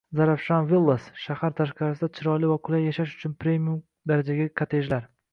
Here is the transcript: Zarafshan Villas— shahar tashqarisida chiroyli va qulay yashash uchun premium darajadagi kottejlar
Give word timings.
Zarafshan 0.17 0.67
Villas— 0.69 1.03
shahar 1.25 1.51
tashqarisida 1.59 2.09
chiroyli 2.19 2.49
va 2.51 2.55
qulay 2.69 2.81
yashash 2.85 3.11
uchun 3.19 3.35
premium 3.45 3.77
darajadagi 4.13 4.49
kottejlar 4.63 5.07